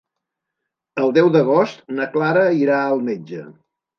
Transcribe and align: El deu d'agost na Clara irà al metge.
El 1.01 1.13
deu 1.17 1.29
d'agost 1.35 1.85
na 1.99 2.09
Clara 2.15 2.45
irà 2.61 2.79
al 2.87 3.03
metge. 3.13 3.45